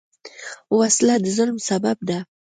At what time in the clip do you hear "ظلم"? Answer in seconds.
1.37-1.57